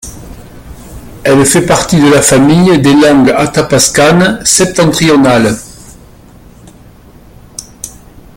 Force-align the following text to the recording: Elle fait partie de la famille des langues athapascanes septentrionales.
Elle 1.23 1.45
fait 1.45 1.63
partie 1.67 2.01
de 2.01 2.09
la 2.11 2.23
famille 2.23 2.79
des 2.81 2.95
langues 2.95 3.29
athapascanes 3.29 4.43
septentrionales. 4.43 5.55